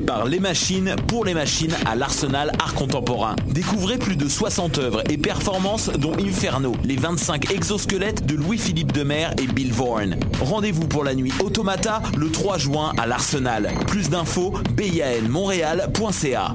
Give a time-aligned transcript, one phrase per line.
[0.00, 3.36] par les machines pour les machines à l'Arsenal Art Contemporain.
[3.48, 9.28] Découvrez plus de 60 œuvres et performances dont Inferno, les 25 exosquelettes de Louis-Philippe Demer
[9.42, 10.10] et Bill Vaughan.
[10.40, 13.70] Rendez-vous pour la nuit Automata le 3 juin à l'Arsenal.
[13.86, 16.54] Plus d'infos, bianmontréal.ca.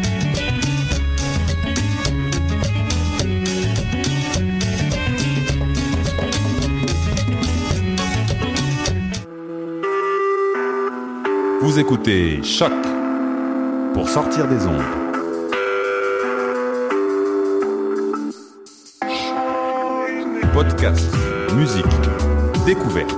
[11.71, 12.73] Vous écoutez Choc
[13.93, 14.83] pour sortir des ondes.
[20.53, 21.09] Podcast,
[21.55, 21.85] musique,
[22.65, 23.15] découverte.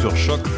[0.00, 0.57] Sur choc.ca.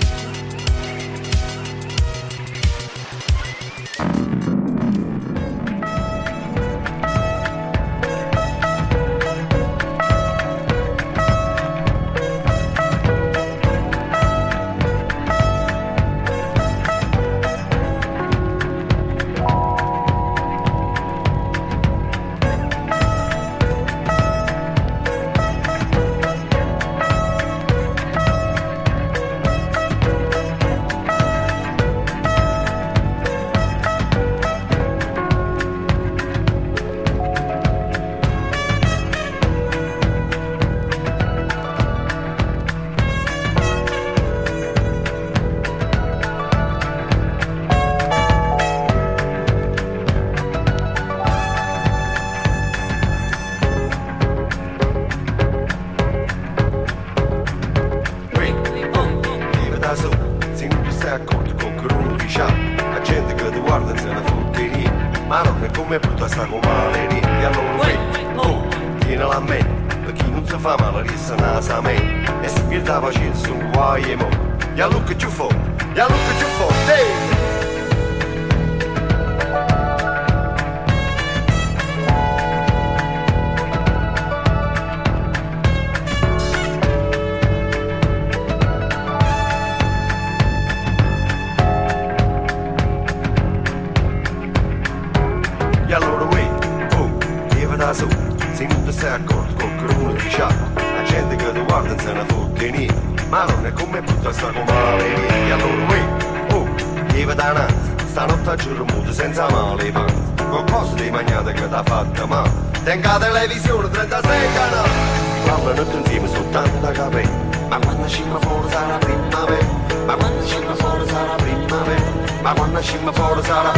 [122.81, 123.71] Ma quando scimma fuori sarà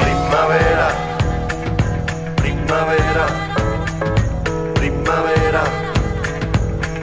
[0.00, 0.94] Primavera
[2.34, 3.24] Primavera
[4.74, 5.62] Primavera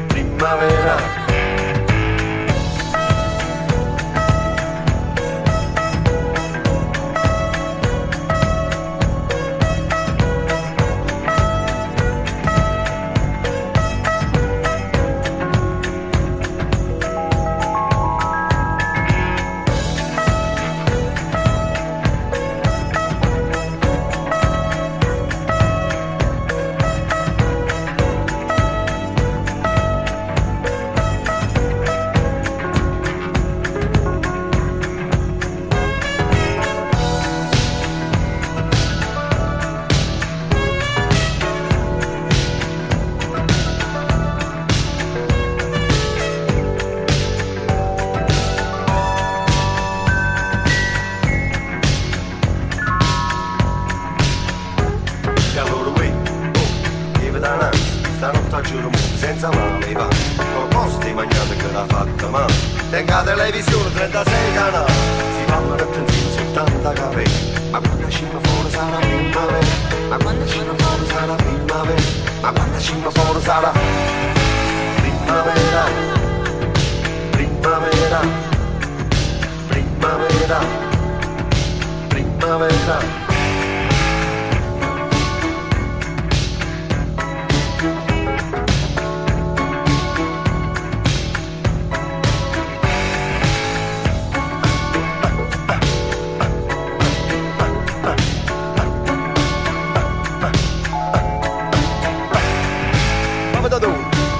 [0.08, 1.23] Primavera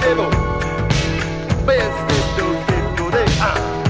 [0.05, 0.15] ベー
[1.65, 3.82] スでどうしてどうであ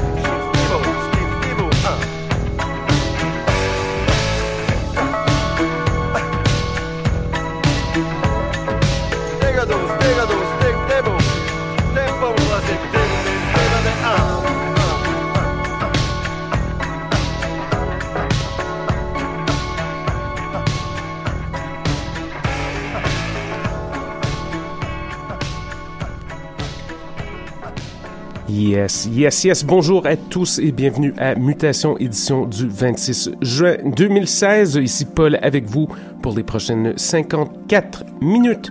[28.53, 29.65] Yes, yes, yes.
[29.65, 34.75] Bonjour à tous et bienvenue à Mutation édition du 26 juin 2016.
[34.75, 35.87] Ici Paul avec vous
[36.21, 38.69] pour les prochaines 54 minutes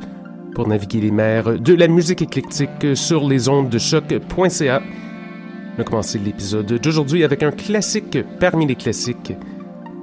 [0.54, 4.82] pour naviguer les mers de la musique éclectique sur les ondes de choc.ca.
[5.76, 9.32] On a commencé l'épisode d'aujourd'hui avec un classique parmi les classiques.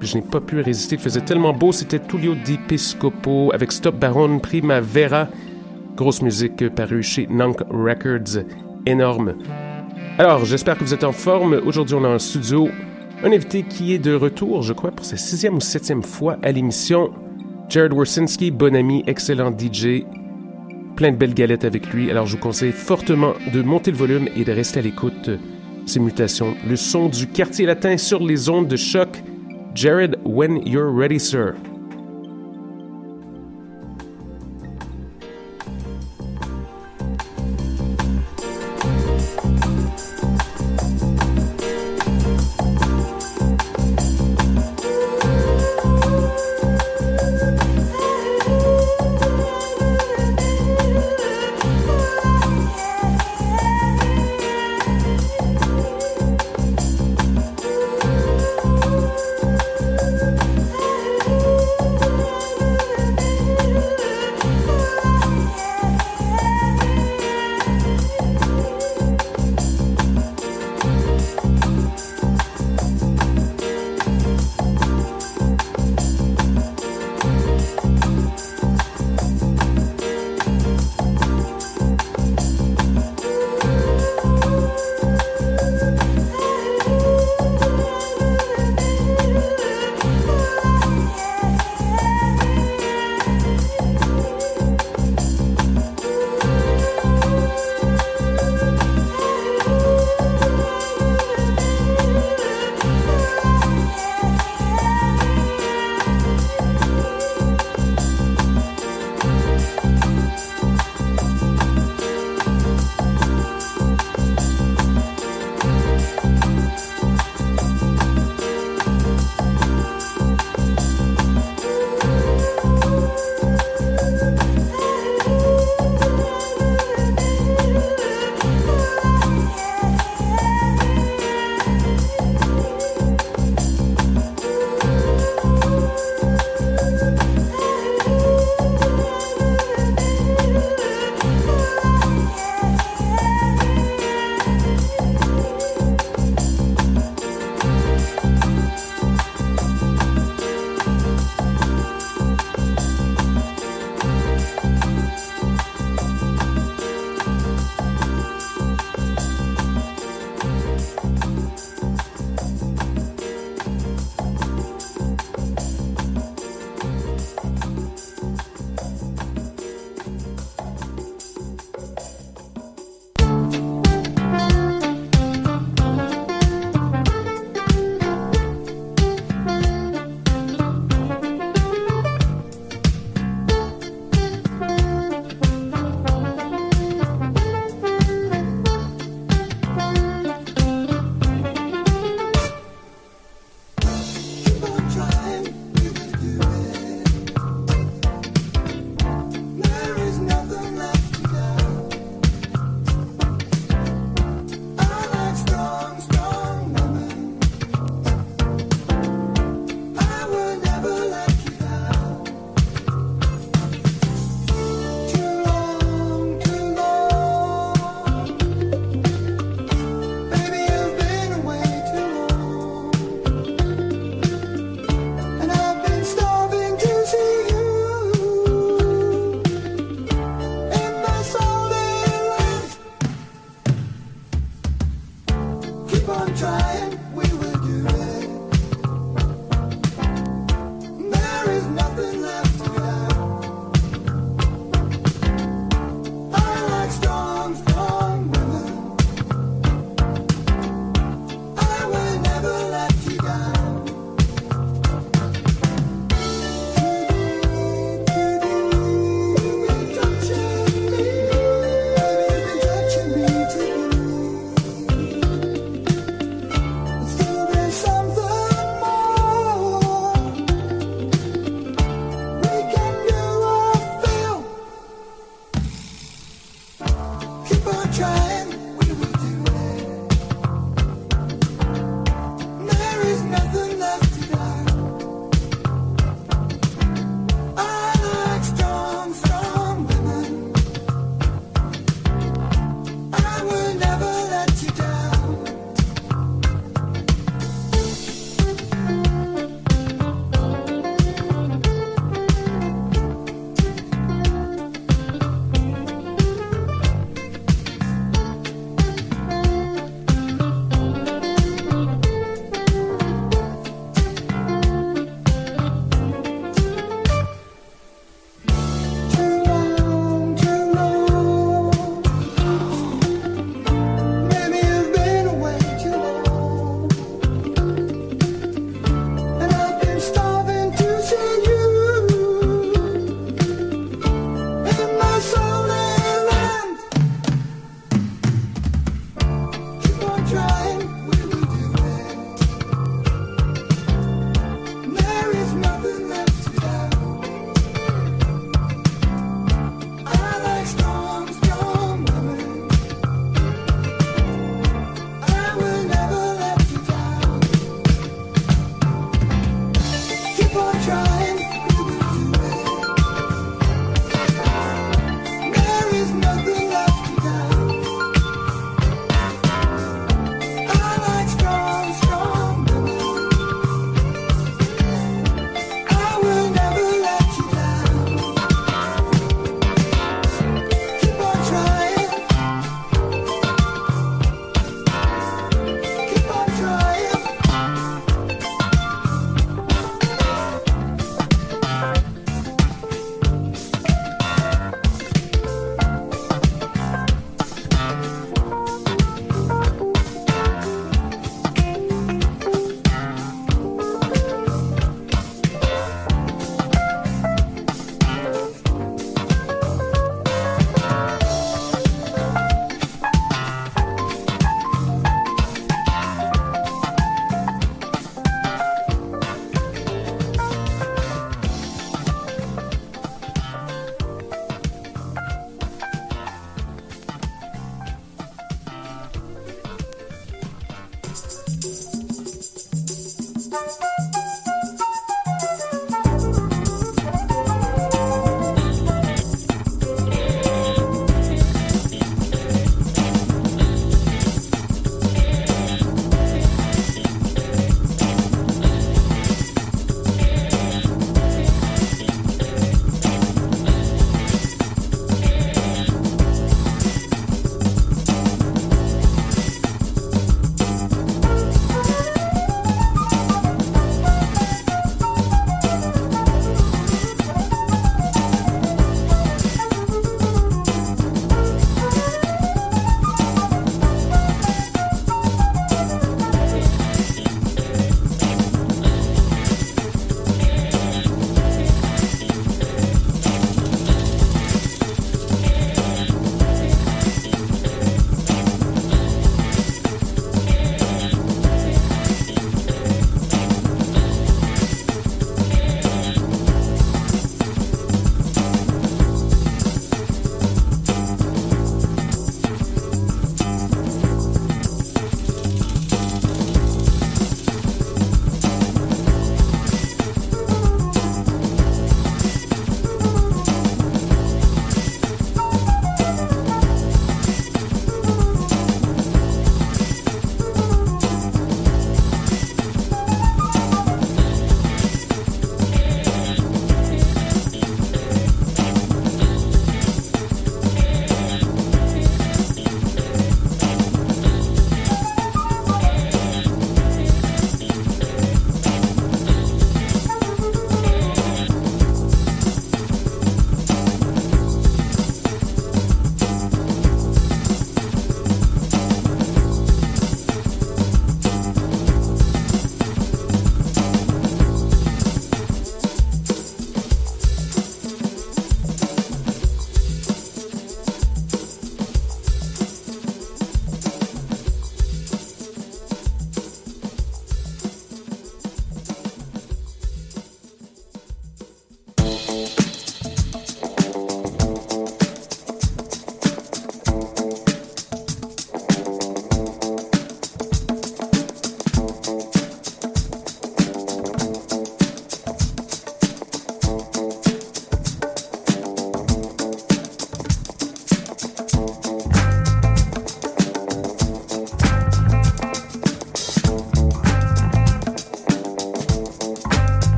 [0.00, 4.00] Je n'ai pas pu résister, il faisait tellement beau, c'était Tullio Di Piscopo avec Stop
[4.00, 5.28] Baron Primavera.
[5.94, 8.42] Grosse musique parue chez Nunk Records
[8.86, 9.34] énorme.
[10.18, 11.60] Alors, j'espère que vous êtes en forme.
[11.64, 12.68] Aujourd'hui, on a en studio
[13.22, 16.52] un invité qui est de retour, je crois, pour sa sixième ou septième fois à
[16.52, 17.10] l'émission.
[17.68, 20.04] Jared Warsinski, bon ami, excellent DJ,
[20.96, 22.10] plein de belles galettes avec lui.
[22.10, 25.30] Alors, je vous conseille fortement de monter le volume et de rester à l'écoute.
[25.86, 29.08] Ces mutations, le son du quartier latin sur les ondes de choc.
[29.74, 31.54] Jared, when you're ready, sir.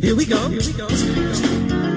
[0.00, 0.48] Here we go.
[0.48, 0.88] Here we go.
[0.88, 1.89] Here we go.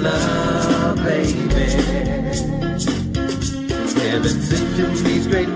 [0.00, 1.40] love, baby.
[4.10, 5.48] Heaven sent to these great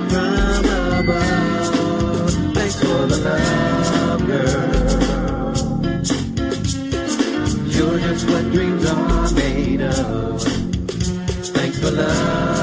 [0.00, 1.70] from above.
[1.80, 4.78] Oh, thanks for the love, girl.
[7.76, 10.42] You're just what dreams are made of.
[11.54, 12.57] Thanks for love.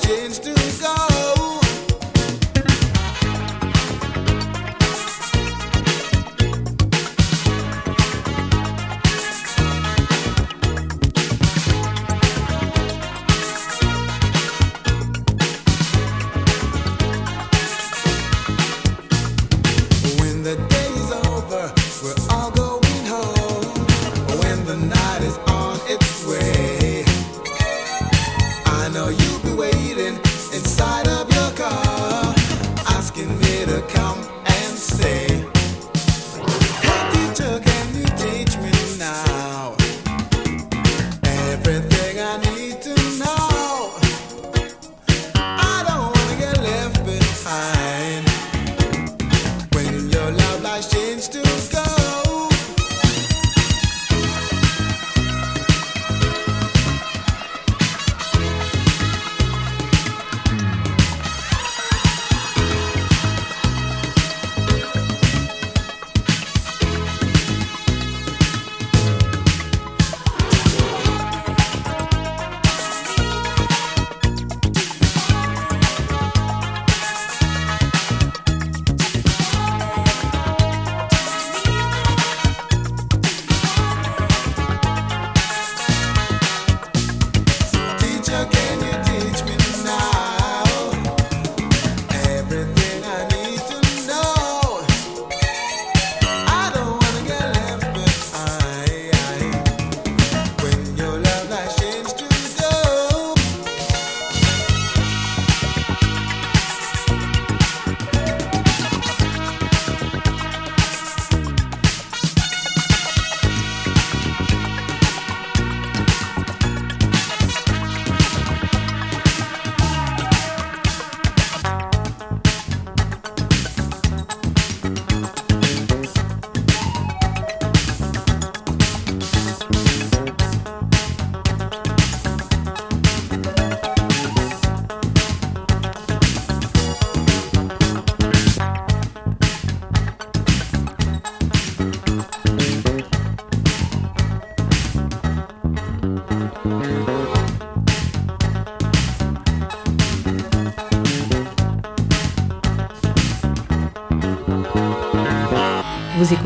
[0.00, 0.42] Changed.
[0.42, 0.55] to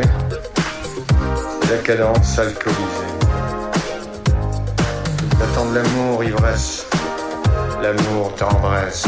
[0.00, 2.80] la cadence alcoolisée.
[5.38, 6.86] J'attends de l'amour ivresse,
[7.82, 9.06] l'amour tendresse.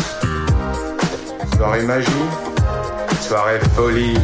[1.57, 2.11] Soirée magie,
[3.21, 4.19] soirée folie.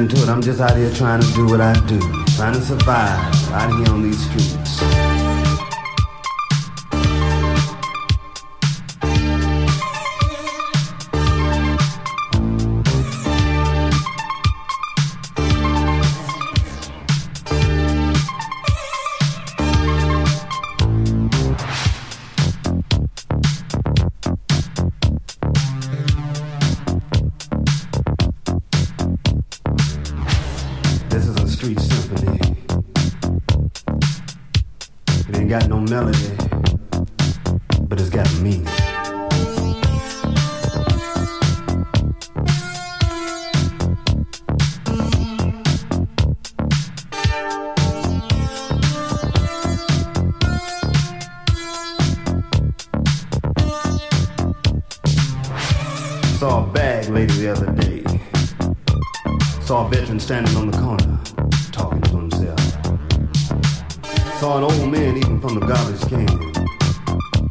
[0.00, 0.28] Nothing to it.
[0.28, 1.98] I'm just out here trying to do what I do.
[2.36, 4.65] Trying to survive out here on these streets.
[37.96, 38.66] But it's got meaning.
[56.38, 58.04] Saw a bag lady the other day.
[59.62, 60.65] Saw a veteran standing on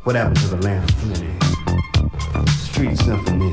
[0.05, 1.33] What happened to the land of plenty?
[2.59, 3.49] Street symphony.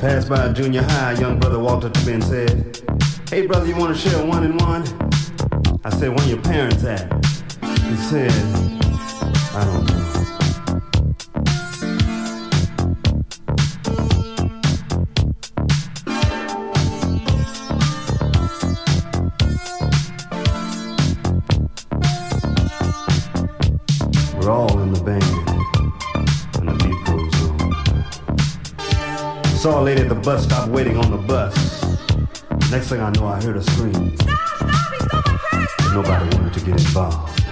[0.00, 2.80] Passed by a junior high, young brother walked up to me and said,
[3.28, 4.82] Hey brother, you wanna share one and one?
[5.84, 7.12] I said, Where your parents at?
[7.82, 8.32] He said,
[9.52, 10.03] I don't know.
[30.24, 31.54] Bus stop waiting on the bus.
[32.70, 34.16] Next thing I know, I heard her scream.
[34.16, 37.42] But nobody wanted to get involved.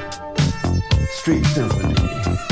[1.10, 2.51] Street symphony.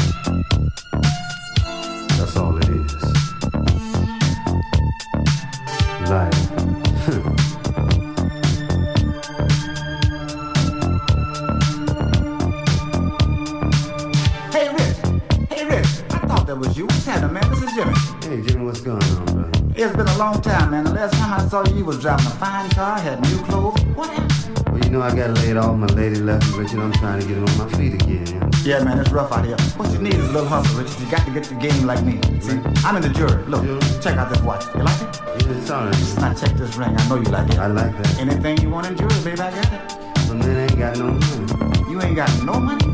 [21.51, 23.83] Saw you, you was driving a fine car, had new clothes.
[23.97, 24.69] What happened?
[24.69, 25.77] Well, you know I got laid off.
[25.77, 26.79] My lady left me, Richard.
[26.79, 28.51] I'm trying to get on my feet again.
[28.63, 29.57] Yeah, man, it's rough out here.
[29.77, 31.01] What you need is a little hustle, Richard.
[31.01, 32.21] You got to get the game like me.
[32.41, 33.43] See, I'm in the jury.
[33.47, 33.65] Look,
[34.01, 34.65] check out this watch.
[34.77, 35.21] You like it?
[35.43, 36.17] Yeah, it's all right.
[36.19, 36.95] Now check this ring.
[36.97, 37.59] I know you like it.
[37.59, 38.21] I like that.
[38.21, 39.99] Anything you want in jury, baby, I got it.
[40.29, 41.91] But man, I ain't got no money.
[41.91, 42.87] You ain't got no money?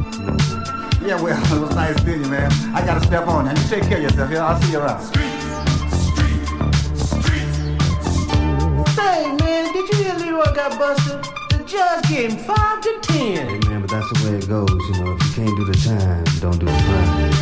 [1.05, 2.51] Yeah, well, it was nice seeing you, man.
[2.75, 3.51] I gotta step on now.
[3.51, 4.31] You take care of yourself.
[4.31, 5.15] Yeah, I'll see you around.
[5.15, 5.36] Hey,
[9.95, 11.22] hear Leroy got busted?
[11.51, 13.49] The judge gave him five to ten.
[13.49, 14.70] Hey, man, but that's the way it goes.
[14.70, 17.36] You know, if you can't do the time, don't do the crime.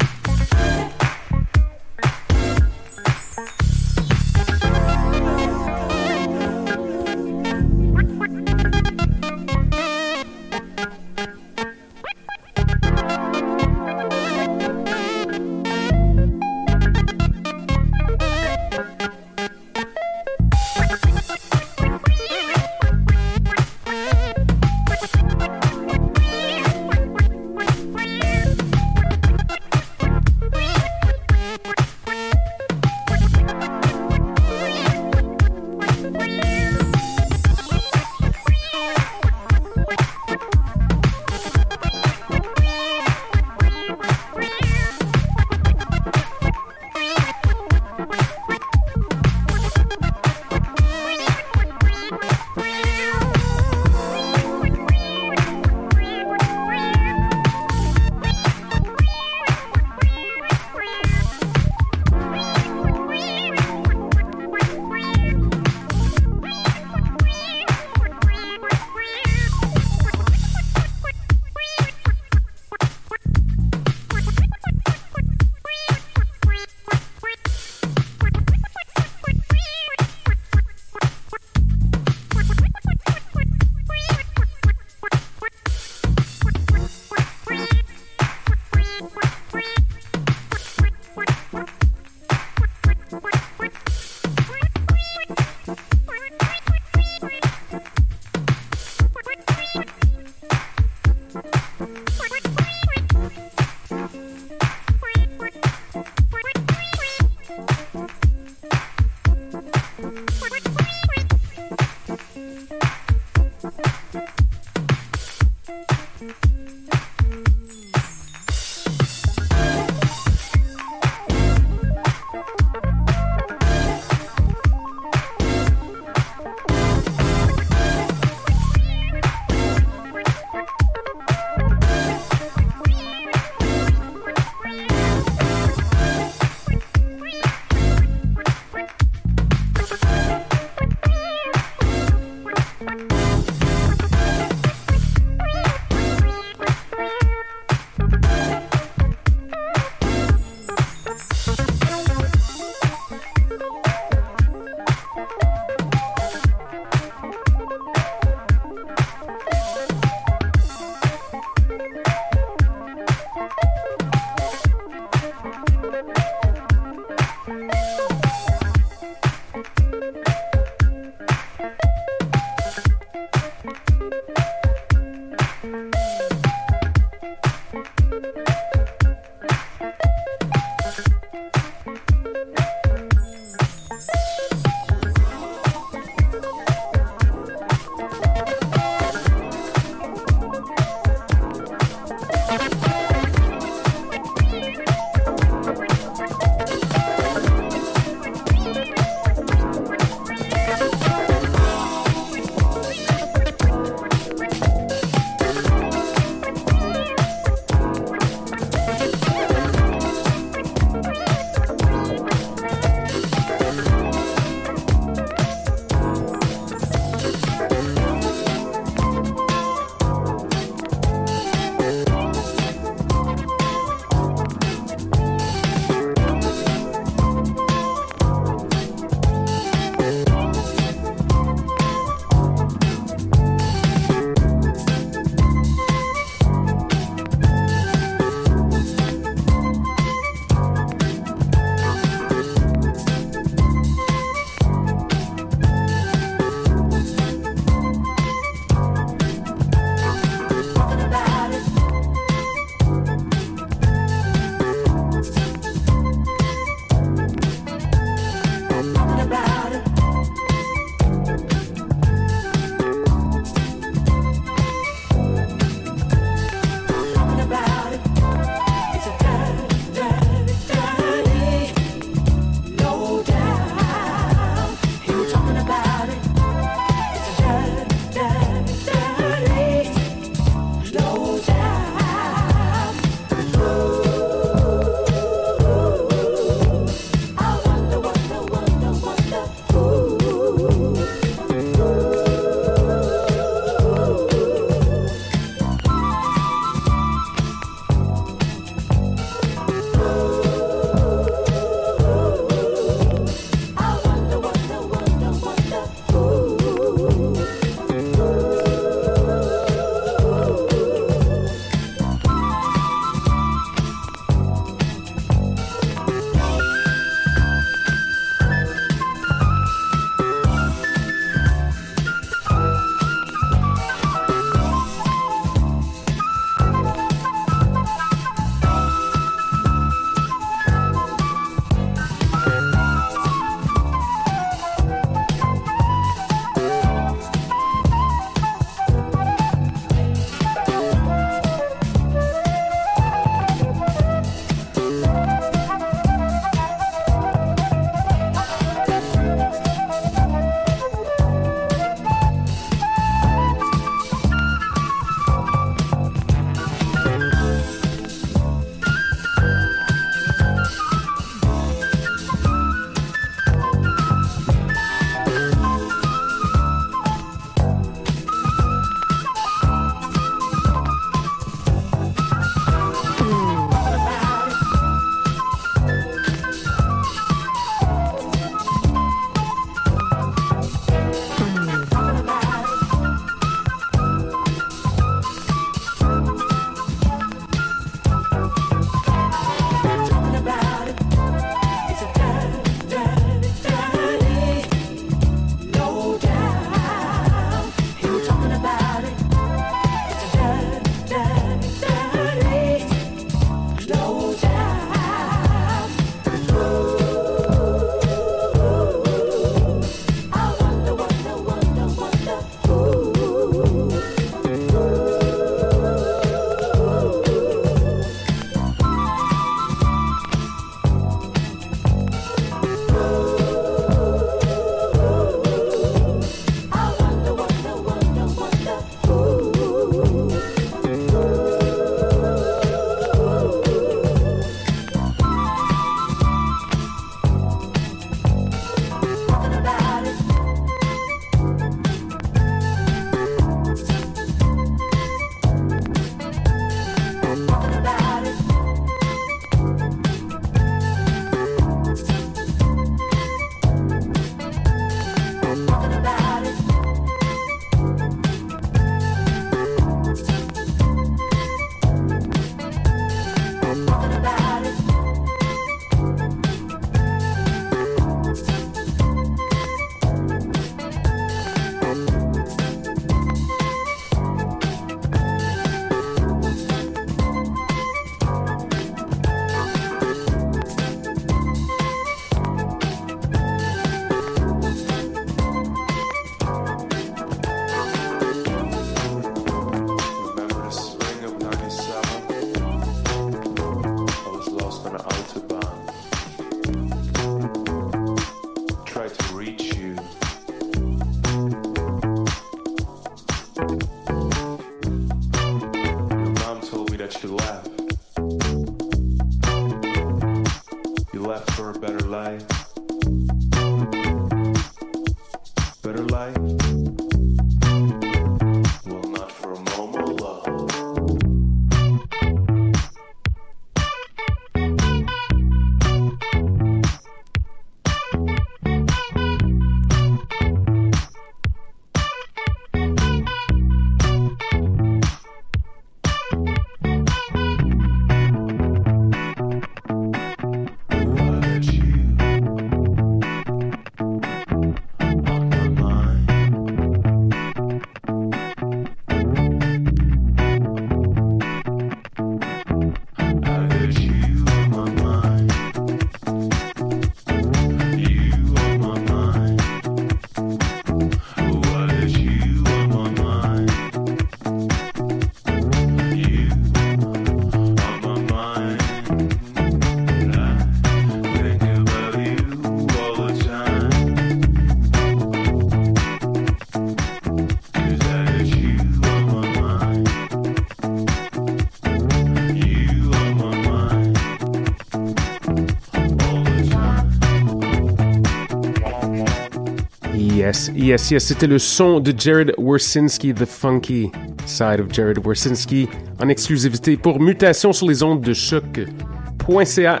[590.74, 594.10] Yes, yes, c'était le son de Jared Wersinski, The Funky
[594.46, 595.88] Side of Jared Wersinski,
[596.20, 600.00] en exclusivité pour Mutation sur les ondes de choc.ca.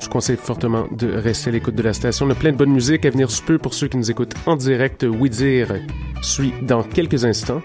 [0.00, 2.26] Je conseille fortement de rester à l'écoute de la station.
[2.26, 4.34] On a plein de bonne musique à venir sous peu pour ceux qui nous écoutent
[4.46, 5.06] en direct.
[5.08, 5.74] Oui dire
[6.22, 7.62] suit dans quelques instants.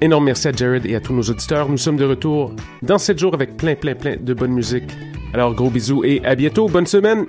[0.00, 1.68] Énorme merci à Jared et à tous nos auditeurs.
[1.68, 4.90] Nous sommes de retour dans 7 jours avec plein, plein, plein de bonne musique.
[5.34, 6.68] Alors, gros bisous et à bientôt.
[6.68, 7.26] Bonne semaine!